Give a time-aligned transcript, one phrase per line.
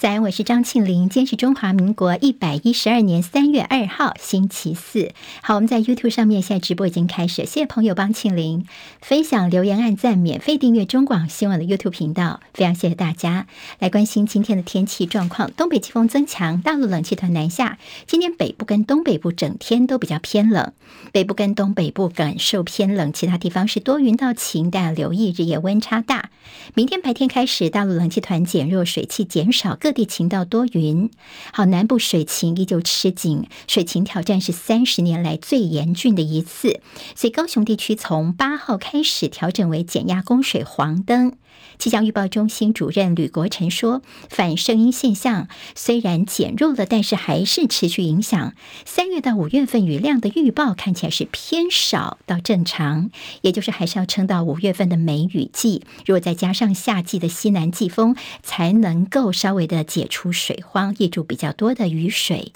[0.00, 1.10] 早安，我是张庆玲。
[1.10, 5.12] 今天是中华民国一百一十二年三月二号，星期四。
[5.42, 8.66] 好，我们在 YouTube 上面现在直播已经开始，谢谢朋友帮庆玲
[9.02, 13.46] 分享、留言、按赞、免费订阅中广新闻的 YouTube 频道，非常谢谢大家
[13.78, 15.52] 来关心今天的天气状况。
[15.52, 17.76] 东北季风增强，大陆冷气团南下，
[18.06, 20.72] 今天北部跟东北部整天都比较偏冷，
[21.12, 26.30] 北部跟东北部感受偏冷，其他地方是多云到晴，但留意日夜温差大。
[26.72, 31.10] 明天白天开始，大陆冷气团减弱，水汽减少，各各地晴到多云。
[31.52, 36.80] 好，南部水情依旧吃紧，水情挑战是三十年来最严峻的一次。
[37.16, 41.32] 所以高雄地区从八号开始调整为减压供水黄灯。
[41.78, 48.54] 气象预报中心主任吕国成说：“反声音现象虽然减弱了，但是还是持续影响。
[48.84, 55.82] 三月到五月份雨量的预报看起来是偏少到正常，也就是还是要撑到五月份的梅雨季。
[56.04, 62.52] 如果再加上夏季的西南季风，才能够稍微的解除水荒，挹注比较多的雨水。”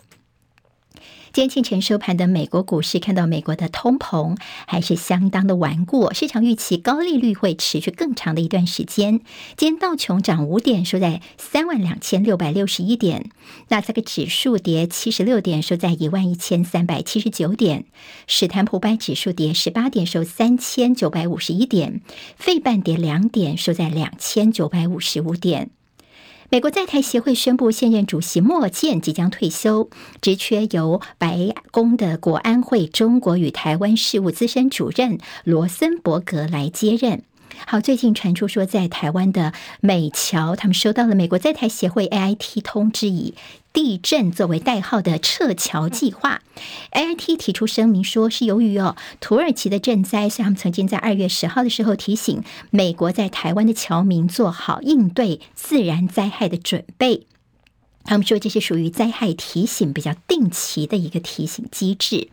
[1.35, 4.37] 今天清晨收盘的美国股市，看到美国的通膨
[4.69, 9.19] 还是相当的顽固，市场预期高利率会持续更长的一段时间。
[9.57, 13.23] 今天道琼涨五点，收在三万两千六百六十一点；
[13.67, 17.81] 纳斯达克指数跌七十六点，收在一万一千三百七十九点；
[18.29, 21.99] 史坦普百指数跌十八点，收三千九百五十一点；
[22.37, 25.71] 费半跌两点，收在两千九百五十五点。
[26.51, 29.89] 美国在台协会宣布，现任主席莫健即将退休，
[30.21, 37.23] 职缺由白宫的国安会中国与台湾事务资深主任罗森伯格来接任。
[37.67, 43.35] 好，最近传出说，在台湾的美侨，他们收到了美国在台协会 AIT 通知，以
[43.75, 46.41] 地震作为代号的撤侨计划。
[46.93, 57.27] AIT 提出声明说，是由于哦土耳其的震灾，所以他们曾经在二月十号的时候提醒美国在台湾的侨民做好应对自然灾害的准备。
[58.05, 62.29] 他们说，这是属于灾害提醒比较定期的一个提醒机制。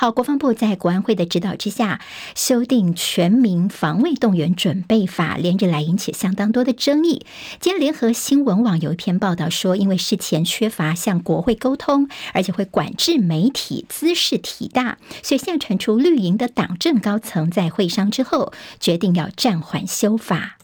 [0.00, 2.00] 好，国防部在国安会的指导之下，
[2.36, 7.26] 修订《全民防卫动员准备法》，连日来引起相当多的争议。
[7.58, 20.58] 今天联合新闻网有一篇报道说，因为事前缺乏向国会沟通，而且会管制媒体，兹事体大，所以现在传出绿营的党政高层在会商之后，决定要暂缓修法。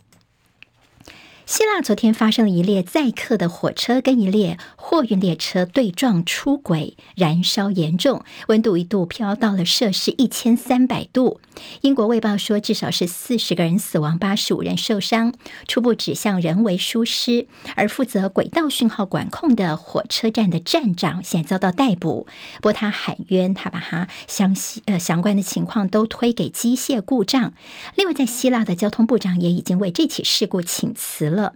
[1.47, 4.57] 希腊昨天发生了一列载客的火车跟一列
[4.95, 11.41] 货运列车对撞出轨，燃烧严重，温度一度飙到了摄氏一千三百度。
[11.81, 15.35] 英国卫报说，至少是四十个人死亡，八十五人受伤，
[15.67, 17.49] 初步指向人为疏失。
[17.75, 22.29] 而负责轨道讯号管控的火车站的站长现遭到逮捕，
[22.59, 27.53] 不过他喊冤，他把他相呃相关的情况都推给机械故障。
[27.97, 31.55] 另外，在希腊的交通部长也已经为这起事故请辞了。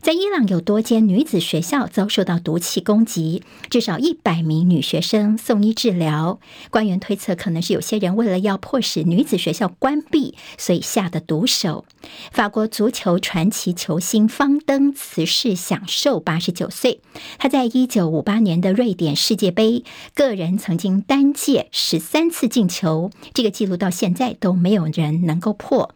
[0.00, 6.38] 在伊朗有多间女子学校遭受到毒气攻击，至少一百名女学生送医治疗。
[6.70, 11.84] 官员推测，可能是有些人为了要迫使女子学校关闭，所以下的毒手。
[12.30, 17.00] 法国足球传奇球星方登辞世享寿八十九岁。
[17.38, 25.94] 他在一九五八年的瑞典世界杯个人曾经单届十三次进球，这个纪录到现在都没有人能够破。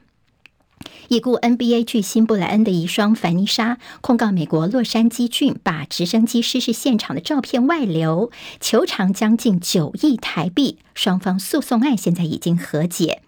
[1.08, 8.30] 已故 NBA 巨星布莱恩的遗孀凡妮莎控告美国洛杉矶郡把直升机失事现场的照片外流，
[8.60, 10.78] 求偿将近九亿台币。
[10.94, 13.22] 双方诉讼案现在已经和解。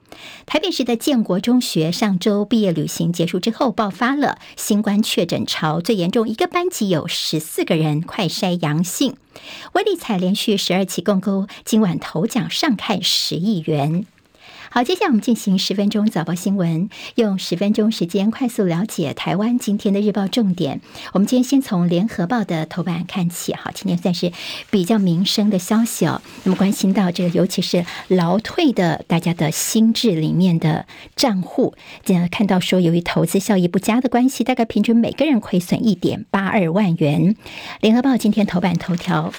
[0.46, 9.16] 台北市的建国中学上周毕业旅行结束之后，爆发了新冠确诊潮，最严重一个班级有十四个人快筛阳性。
[9.72, 14.06] 威力彩连续十二期共沟，今晚头奖上看十亿元。
[14.74, 20.80] 好，接下来我们进行十分钟早报新闻，用十分钟时间快速了解台湾今天的日报重点。
[21.12, 24.32] 我们今天先从联合报的头版看起，好，今天算是
[24.70, 26.20] 比较民生的消息哦。
[26.42, 37.36] 那么关心到这个，尤其是劳退的大家的心智里面的账户，今天看到说，由于投资效益不佳的关系，大概平均每个人亏损一点八二万元。
[37.80, 39.32] 联合报今天头版头条。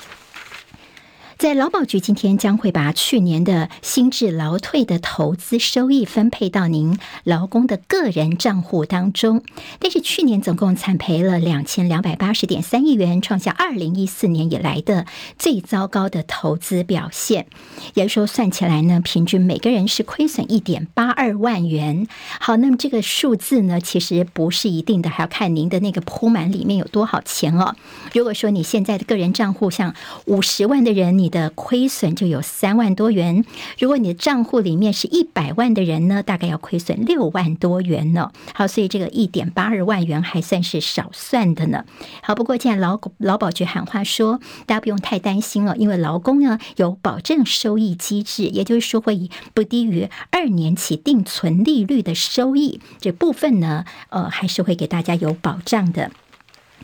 [1.37, 9.43] 在劳保局今天将会把去年的新制劳退的投资收益分配到您劳工的个人账户当中，
[9.79, 15.05] 但是去年总共惨赔了两千两百八十点三亿元，创下二零一四年以来的
[15.37, 17.47] 最糟糕的投资表现。
[17.95, 22.07] 也就是说，算起来呢，平均每个人是亏损一点八二万元。
[22.39, 27.75] 好，那么这个数字呢，其实不是一定的，还要看您的那个铺满里面有多少钱哦。
[28.13, 29.93] 如果说你现在的个人账户像
[30.25, 33.43] 五十万的人，你你的亏损就有三万多元；
[33.79, 38.31] 如果你的账户里面是一百万的人呢，大概要亏损六万多元呢。
[38.53, 41.83] 好，所以这个一点八二万元还算是少算的呢。
[42.21, 56.11] 好，不过现在劳劳保局喊话说，大家不用太担心了，因为劳工呢有保证收益机制，也就是说会以不低于二年期定存利率的收益这部分呢，呃，还是会给大家有保障的。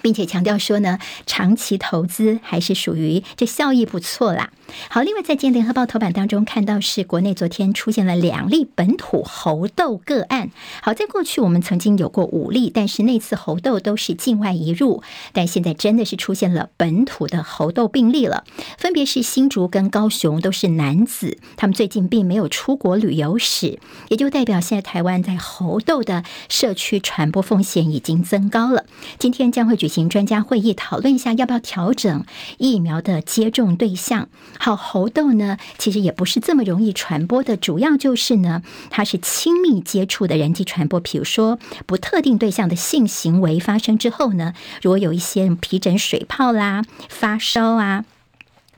[0.01, 4.51] 并且强调说呢，长期投资还是属于这效益不错啦。
[4.89, 10.50] 好，另外在今天联合报头版当中看到是国内昨天出现了两例本土猴痘个案。
[10.81, 15.03] 好，在过去我们曾经有过五例，但是那次猴痘都是境外移入，
[15.33, 18.45] 但现在真的是出现了本土的猴痘病例了，
[18.77, 23.77] 分别是新竹跟高雄，都是男子，他们最近并没有出国旅游史，
[24.07, 28.86] 也就代表现在台湾在猴痘的社区传播风险已经增高了。
[29.19, 32.25] 今天将会举行专家会议，讨论一下要不要调整
[32.57, 34.29] 疫苗的接种对象。
[34.57, 40.99] 好，猴痘呢，其实也不是这么容易传播的，主要就是呢，它是亲密接触的人际传播。
[40.99, 48.05] 比如说，不特定对象的性行为发生之后呢，如果有一些皮疹、水泡啦、发烧啊、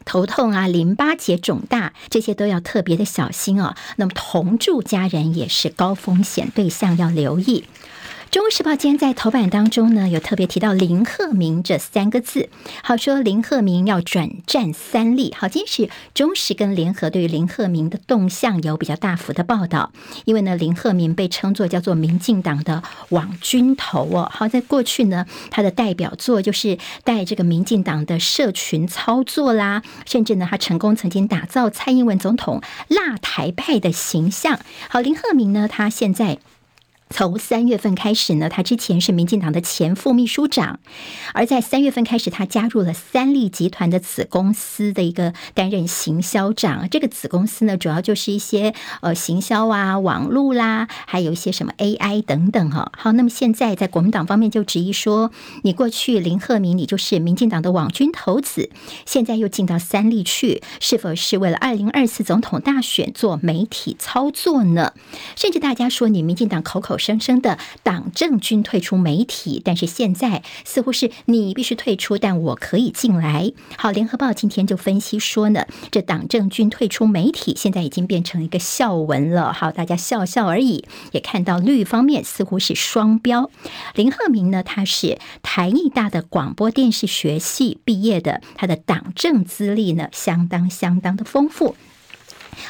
[0.05, 3.75] 头痛啊、淋巴结肿大，这些都要特别的小心哦。
[3.97, 7.65] 那么，同住家人也是高风险对象，要留意。
[8.33, 12.49] 《中国时报》今天在头版当中呢，有特别提到林鹤明这三个字。
[12.81, 15.31] 好，说林鹤明要转战三立。
[15.37, 19.91] 好，今天是中时跟联合对于林鹤明的动向有比较大幅的报道。
[20.25, 24.27] 因为呢，林鹤明被称作叫做民进党的网军头哦。
[24.33, 34.59] 好，在过去呢，他的代表作就是带这个民进党的社群操作啦，甚至呢，他成功曾经打造蔡英文总统辣台派的形象。
[34.89, 36.39] 好，林鹤明呢，他现在。
[37.13, 40.79] 从三月份开始呢，他之前是民进党的前副秘书长，
[41.35, 46.89] 而在三月份开始，他加入了三立集团的子公司的一个担任行销长。
[46.89, 52.91] 这个子公司呢，主要就是一些呃行销啊、网络啦，还有一些什么 AI 等等哈。
[52.97, 55.29] 好，那么现在在国民党方面就质疑说，
[55.61, 58.71] 你过去林鹤明你就是民进党的网军头子，
[59.05, 64.93] 现在又进到三立去，是否是为了二零二四总统大选做媒体操作呢？
[65.35, 66.97] 甚至大家说你民进党口口。
[67.03, 73.51] 生生的党政军退出媒体，但是现在似乎是你必须退出，但我可以进来。
[73.77, 79.51] 好，联合报今天就分析说呢，这党政军退出媒体，现在已经变成一个笑文了。
[79.51, 80.85] 好，大家笑笑而已。
[81.11, 83.51] 也看到绿方面似乎是双标。
[83.95, 91.75] 林鹤明呢，他是台艺大的广播电视学系毕业的，他的党政资历呢，相当相当的丰富。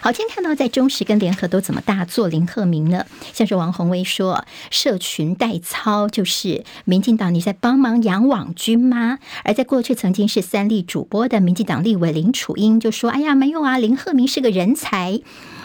[0.01, 3.05] 好，今天看到在中时跟联合都怎么大做林鹤明呢？
[3.33, 9.19] 像是王宏威说，社群代操就是民进党你在帮忙养网军吗？
[9.43, 15.21] 而在过去曾经是三立主播的民进党立委林楚英就说：“哎呀，没有啊，林鹤明是个人才。”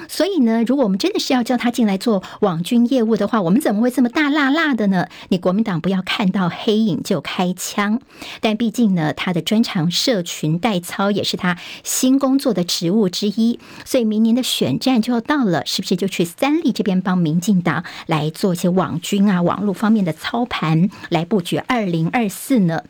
[0.08, 5.06] 所以呢，如果我们真的是要叫他进来做网军业务的话，我们怎么会这么大辣辣的呢？
[5.28, 8.00] 你国民党不要看到黑影就开枪。
[8.40, 13.60] 但毕竟呢，他的专长社群代操也是他新工作的职务之一。
[13.84, 22.82] 所以明年的选战就要到了，是不是就去三立这边帮民进党来做一些网军啊、网络方面的操盘，来布局二零二四呢？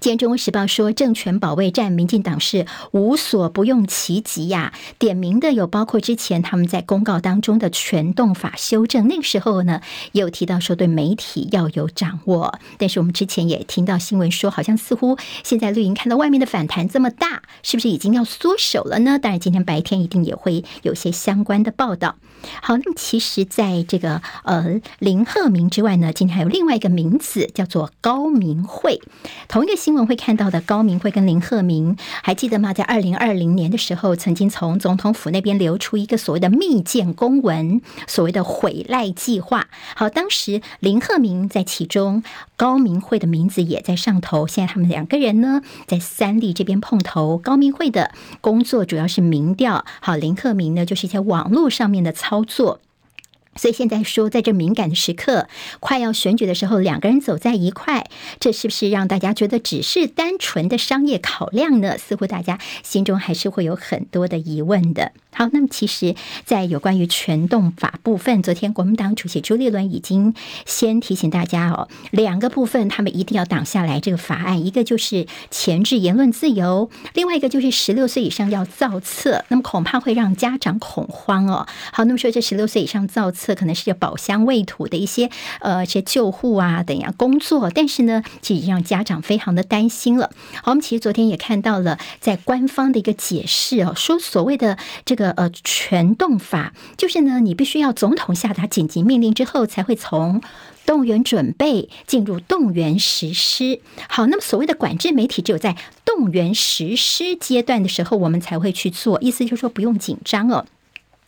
[0.00, 4.72] 今天《中国时报》说，政权保卫战，民进党是无所不用其极呀。
[4.98, 9.80] 点名的有包括之前他们在公告当中的全动法修正，那个时候呢，
[10.12, 12.58] 也有提到说对媒体要有掌握。
[12.78, 19.18] 但是我们之前也听到新闻说，好像似乎现在绿营看到外面的反弹这么大，是不是已经要缩手了呢？
[19.18, 22.16] 当然，今天白天一定也会有些相关的报道。
[22.62, 29.00] 好，那么其实在这个呃林鹤明之外呢，今天还有另外一个名字叫做高明慧，
[29.48, 32.72] 同一个新闻会看到的高明慧跟林鹤明，还记得吗？
[32.72, 39.66] 在二零二零年的时候，曾经从总统府那边流出一个所谓的密件公文，所谓的毁赖计划。
[39.96, 42.22] 好，当时林鹤明在其中，
[42.56, 44.46] 高明慧的名字也在上头。
[44.46, 47.36] 现在他们两个人呢，在三立这边碰头。
[47.36, 52.78] 高明慧的工作主要是民调，好，林鹤明呢，就是一些网络上面的操作。
[53.56, 55.48] 所以现在说，在这敏感的时刻，
[55.80, 58.06] 快要选举的时候，两个人走在一块，
[58.38, 61.96] 这是不是让大家觉得只是单纯的商业考量呢？
[61.98, 65.12] 似乎大家心中还是会有很多的疑问的。
[65.32, 70.34] 好，那么其实，在有关于全动法部分，昨天国民党主席朱立伦已经
[70.64, 81.66] 先提醒大家哦，两个部分他们一定要挡下来这个法案，一个就是前置言论自由，另外一个就是十六岁以上要造册，那么恐怕会让家长恐慌哦。
[81.92, 83.45] 好，那么说这十六岁以上造册。
[83.46, 90.30] 这，可能是保乡卫土的一些呃一些救护啊等样工作，但是呢，其实让家长非常的担心了。
[90.62, 100.42] 好，我们其实昨天也看到了，在官方的一个解释哦，说所谓的这个呃全动法，就是呢，你必须要总统下达紧急命令之后，才会从。
[100.86, 105.74] 动员准备进入动员实施，好，那么所谓的管制媒体，只有在
[106.04, 110.64] 动员实施阶段的时候，我们才会去做，意思就是说不用紧张哦。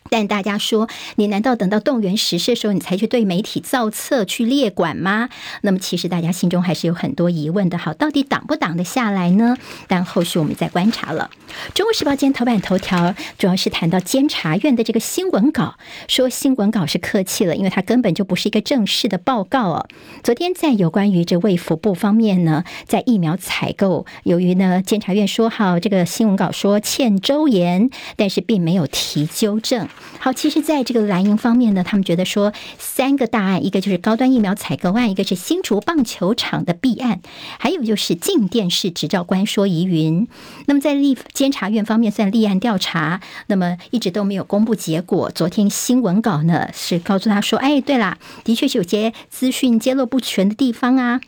[0.09, 5.29] 但大家说，你难道等到动员实施的时候，你才去对媒体造册、去列管吗？
[5.61, 7.77] 那么其实大家心中还是有很多疑问的。
[7.77, 9.55] 好，到底挡不挡得下来呢？
[9.87, 11.29] 但后续我们再观察了。
[11.73, 15.75] 《中国时报》今天头版头条主要是谈到监察院的这个新闻稿，
[16.07, 19.87] 说新闻稿是客气了，因为它根本就不是一个正式的报告哦。
[20.23, 29.87] 昨天在有关于这卫福部方面呢，在疫苗采购，由于呢监察院说好这个新闻稿说欠周延，但是并没有提纠正。
[30.19, 37.21] 好，其实，在这个蓝营方面呢，他们觉得说三个大案，一个就是高端疫苗采购案，一个是新竹棒球场的弊案，
[37.57, 40.27] 还有就是镜电视执照官说疑云。
[40.65, 45.31] 那么在立监察院方面算立案调查，那么一直都没有公布结果。
[45.31, 51.21] 昨天新闻稿呢是告诉他说，哎，对啦，的确是有些资讯揭露不全的地方啊。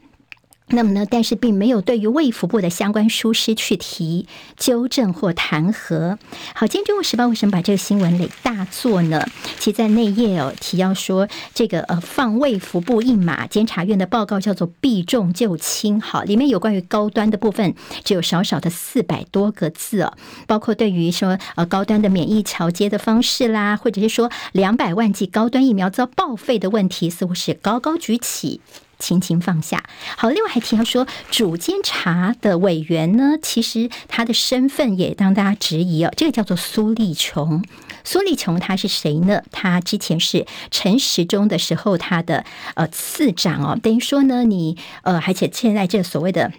[0.74, 6.18] 那么呢，但是并没有对于卫福部的相关疏失去提纠正或弹劾。
[6.56, 9.26] 好，今天《中国时报》为什么把这个新闻给大做呢？
[9.60, 16.00] 其在内页哦提要说，这个呃放卫福部一马，监察院的报告叫做避重就轻。
[16.00, 20.14] 好，里面有关于高端的部分，只有少少的四百多个字哦，
[20.48, 28.62] 包括对于说呃高端的免疫桥接的方式啦，或者是说两百万剂高端疫苗遭报废的问题，似乎是高高举起。
[29.02, 29.84] 轻轻放下。
[30.16, 36.14] 好，另外还提到说，主监察的委员呢，其实他的身份也让大家质疑哦。
[36.16, 37.66] 这个叫做苏立琼，
[38.06, 39.42] 苏立琼他是谁呢？
[39.52, 46.52] 他之前是陈时中的时候，他的呃次长哦，等于说呢，你呃，而且现在这所谓的。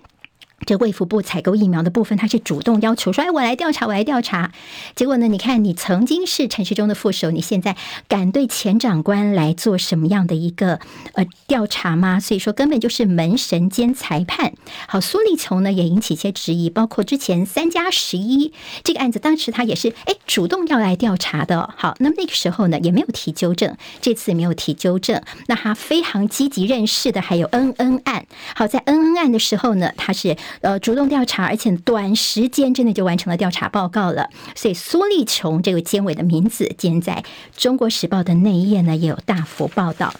[0.64, 4.52] 这卫福部采购疫苗的部分，他是主动要求说：“哎，我来调查，我来调查。”
[4.94, 5.26] 结果呢？
[5.26, 7.76] 你看，你曾经是陈世忠的副手，你现在
[8.08, 10.78] 敢对前长官来做什么样的一个
[11.14, 12.20] 呃调查吗？
[12.20, 14.52] 所以说，根本就是门神兼裁判。
[14.86, 18.52] 好，苏立琼呢也引起一些质疑，包括之前三加十一
[18.84, 21.72] 这个案子，当时他也是哎主动要来调查的。
[21.76, 25.20] 好，那么那个时候呢也没有提纠正，这次也没有提纠正。
[25.48, 28.26] 那他非常积极认识的还有恩恩案。
[28.54, 30.36] 好，在恩恩案的时候呢，他是。
[30.60, 34.28] 呃，主动调查，而且短时间之内就完成了调查报告了。
[34.54, 37.24] 所以苏立琼这个监委的名字，今天在
[37.56, 40.14] 中国时报的内页呢，也有大幅报道。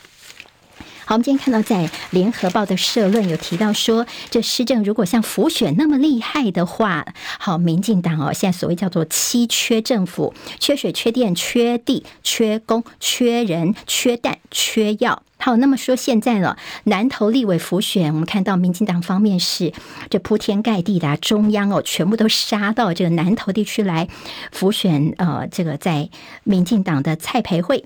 [1.04, 7.04] 好，我们今天看到在联合报的社论有提到说，这施政如果像浮选那么厉害的话，
[7.38, 15.22] 好，民进党哦，现在所谓叫做七缺政府，缺水、缺电、缺地、缺工、缺人、缺蛋、缺药。
[15.38, 19.72] 好，那么说现在了，南投立委浮选，我们看到民进党方面是
[20.08, 24.06] 这铺天盖地的、中央哦，全部都杀到这个南投地区来
[24.52, 26.08] 浮选，呃，这个在
[26.44, 27.84] 民进党的蔡培慧。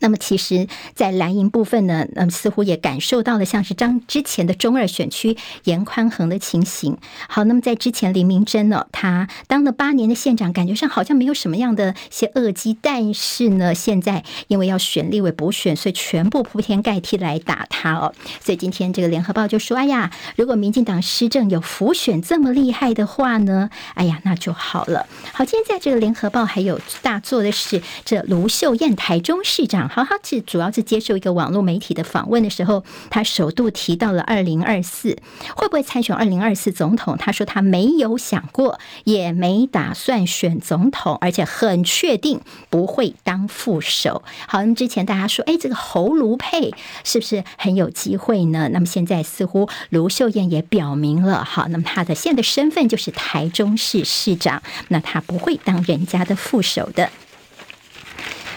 [0.00, 6.96] 那么，其实，在蓝营部分呢，那么似乎也感受到了像是张之前的中二选区严宽恒的情形。
[7.28, 18.14] 好，那么在之前林明珍呢，他当了八年的县长，感觉上好像没有什么样的一些恶迹，但是呢，现在因为要选立委补选，所以全部铺天盖地来打他哦。
[18.40, 29.85] 所以今天这个联合报就说：“哎呀，如果民进党施政有辅选这么厉害的话呢，哎呀，那就好了。”好，今天在这个联合报还有大做的是这卢秀燕台中市长。
[29.88, 35.16] 好，他其实主要是接受一个网络媒体的访问的时候，他首度提到了二零二四
[35.56, 37.16] 会不会参选二零二四总统。
[37.16, 42.40] 他说他没有想过，也没打算选总统，而且很确定
[42.70, 44.22] 不会当副手。
[44.46, 46.74] 好，那么之前大家说，哎，这个侯卢佩
[47.04, 48.68] 是不是很有机会呢？
[48.72, 57.10] 那么现在似乎卢秀燕也表明了，好，那么他的现在的身份就是台中市市长，那他不会当人家的副手的。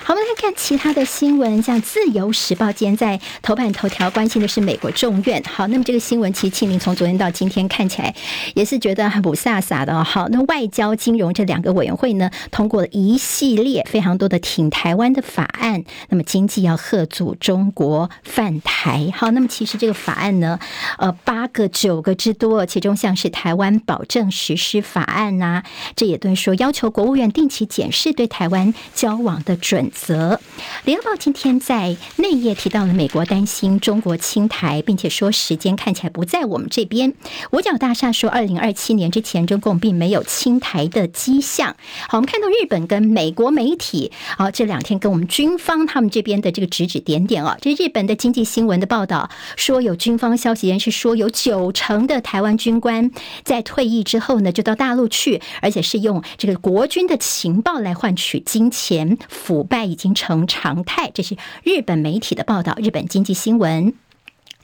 [0.09, 5.39] 我们来看其他的新闻，像《自由时报》今天在头版头条关心的是美国众院。
[5.43, 8.15] 好，那么这个新闻其实庆铃从昨天到今天看起来
[8.55, 10.03] 也是觉得很不飒飒的哦。
[10.03, 15.83] 好，那外交、金融这两个委员会呢，通过了一系列非常多的挺台湾的法案。
[16.09, 19.13] 那么经济要贺阻中国犯台。
[19.15, 20.57] 好，那么其实这个法案呢，
[20.97, 25.61] 呃，八个、九个之多，其中像是台湾保证实施法案呐、
[25.95, 30.39] 这也都说要求国务院定期检视对台湾交往的准则。
[30.85, 37.13] 联合报今天在内页提到了美国担心中国侵台，并且说时间看起来不在我们这边。
[37.51, 41.75] 五角大厦说，二零二七年之前，中共并没有侵台的迹象。
[42.07, 53.11] 好，我们看到日本跟美国媒体啊，这两天跟我们军方他们这边的这个指指点点啊，这日本的经济新闻的报道说，有军方消息人士说，有九成的台湾军官
[53.43, 61.11] 在退役之后呢，就到大陆去，而且是用这个国军的情报来换取金钱，腐败已经成常态。
[61.13, 63.93] 这是日本媒体的报道，日本经济新闻。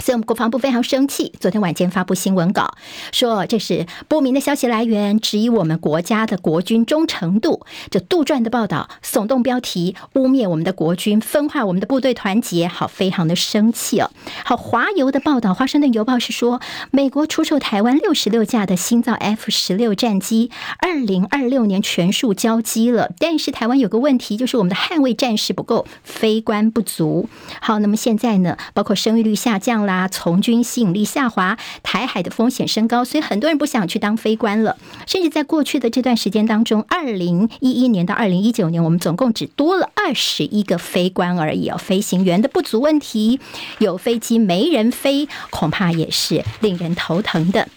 [0.05, 1.33] 所以，我们国防部非常生气。
[1.39, 2.75] 昨天晚间发布新闻稿，
[3.11, 7.65] 说这是不明的消息来源，质疑我们国家的国军忠诚度。
[7.89, 12.67] 这杜撰的报道，耸动标题，污蔑我们的国军，分化我们的部队团结。
[12.67, 14.11] 好，非常的生气哦。
[14.43, 23.11] 好，华邮的报道，华盛顿邮报是说，美国出售台湾六十六架的新造 F 十六战机，二零二六年全数交机了。
[23.17, 27.27] 但是，台湾有个问题，就是我们的捍卫战士不够，非官不足。
[27.59, 29.85] 好，那么现在呢，包括生育率下降。
[29.85, 34.77] 啦，啊从军吸引力下滑，台海的风险升高，所以很多人不想去当飞官了。
[35.07, 41.77] 甚至在过去的这段时间当中，二零一一年到二零一九年，我们总共只多了二十一个飞官而已哦。
[41.77, 43.39] 飞行员的不足问题，
[43.79, 47.61] 有飞机没人飞，恐怕也是令人头疼的。《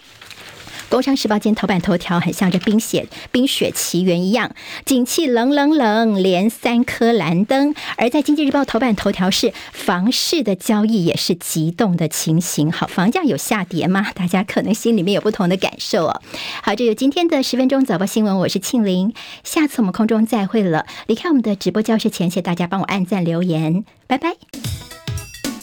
[0.88, 4.50] 工商时报》今天头版头条很像这冰雪冰雪奇缘一样，
[4.84, 7.74] 景气冷冷冷，连三颗蓝灯。
[7.96, 12.72] 而在《经济日报》头版头条是房市的交易也是急冻的情形。
[12.72, 14.10] 好，房价有下跌吗？
[14.14, 16.22] 大家可能心里面有不同的感受哦。
[16.62, 19.12] 好，这有今天的十分钟早报新闻，我是庆玲，
[19.44, 20.86] 下次我们空中再会了。
[21.06, 24.87] 离开我们的直播教室前，谢谢大家帮我按赞留言，拜拜。